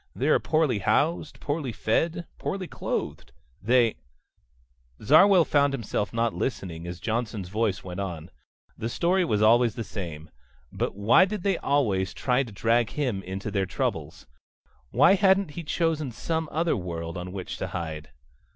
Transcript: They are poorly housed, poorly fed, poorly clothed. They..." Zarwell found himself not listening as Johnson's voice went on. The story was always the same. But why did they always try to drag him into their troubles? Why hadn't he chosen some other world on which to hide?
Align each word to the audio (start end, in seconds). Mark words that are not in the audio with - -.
They 0.15 0.29
are 0.29 0.39
poorly 0.39 0.79
housed, 0.79 1.39
poorly 1.39 1.71
fed, 1.71 2.25
poorly 2.39 2.65
clothed. 2.65 3.33
They..." 3.61 3.97
Zarwell 5.03 5.45
found 5.45 5.73
himself 5.73 6.11
not 6.11 6.33
listening 6.33 6.87
as 6.87 6.99
Johnson's 6.99 7.49
voice 7.49 7.83
went 7.83 7.99
on. 7.99 8.31
The 8.75 8.89
story 8.89 9.23
was 9.23 9.43
always 9.43 9.75
the 9.75 9.83
same. 9.83 10.31
But 10.71 10.95
why 10.95 11.25
did 11.25 11.43
they 11.43 11.59
always 11.59 12.15
try 12.15 12.41
to 12.41 12.51
drag 12.51 12.89
him 12.89 13.21
into 13.21 13.51
their 13.51 13.67
troubles? 13.67 14.25
Why 14.89 15.13
hadn't 15.13 15.51
he 15.51 15.61
chosen 15.61 16.11
some 16.11 16.49
other 16.51 16.75
world 16.75 17.15
on 17.15 17.31
which 17.31 17.57
to 17.57 17.67
hide? 17.67 18.09